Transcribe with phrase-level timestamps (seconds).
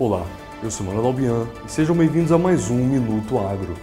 [0.00, 0.24] Olá,
[0.62, 3.74] eu sou Manuel Albian e sejam bem-vindos a mais um Minuto Agro.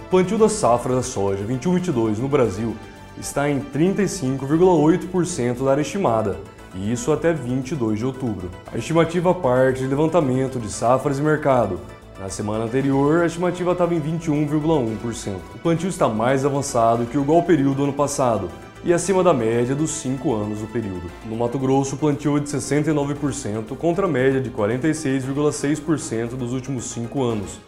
[0.00, 2.74] O plantio da safra da soja 21-22 no Brasil
[3.20, 6.38] está em 35,8% da área estimada,
[6.74, 8.48] e isso até 22 de outubro.
[8.72, 11.78] A estimativa parte de levantamento de safras e mercado,
[12.18, 15.36] na semana anterior, a estimativa estava em 21,1%.
[15.54, 18.50] O plantio está mais avançado que o igual período do ano passado
[18.84, 21.08] e acima da média dos 5 anos do período.
[21.26, 26.90] No Mato Grosso, o plantio é de 69% contra a média de 46,6% dos últimos
[26.90, 27.60] 5 anos.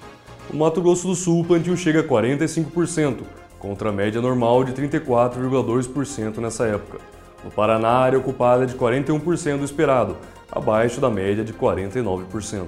[0.52, 3.18] No Mato Grosso do Sul, o plantio chega a 45%,
[3.58, 6.98] contra a média normal de 34,2% nessa época.
[7.44, 10.16] No Paraná, a área ocupada é de 41% do esperado,
[10.50, 12.66] abaixo da média de 49%.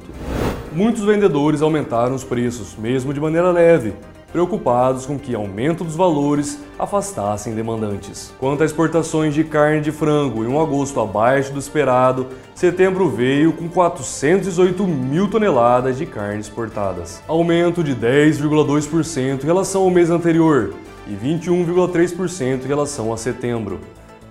[0.73, 3.95] Muitos vendedores aumentaram os preços, mesmo de maneira leve,
[4.32, 8.32] preocupados com que aumento dos valores afastassem demandantes.
[8.40, 13.52] Quanto a exportações de carne de frango, em um agosto abaixo do esperado, setembro veio
[13.52, 20.73] com 418 mil toneladas de carne exportadas, aumento de 10,2% em relação ao mês anterior
[21.07, 23.80] e 21,3% em relação a setembro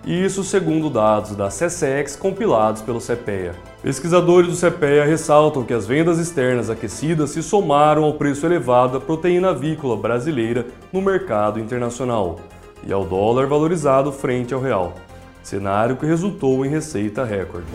[0.05, 3.53] isso segundo dados da CSEX compilados pelo CPEA.
[3.83, 9.05] Pesquisadores do CPEA ressaltam que as vendas externas aquecidas se somaram ao preço elevado da
[9.05, 12.39] proteína avícola brasileira no mercado internacional
[12.83, 14.93] e ao dólar valorizado frente ao real,
[15.43, 17.67] cenário que resultou em receita recorde.